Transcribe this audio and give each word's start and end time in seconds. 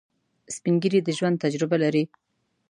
سپین 0.55 0.75
ږیری 0.81 0.99
د 1.03 1.09
ژوند 1.17 1.41
تجربه 1.43 1.77
لري 1.83 2.03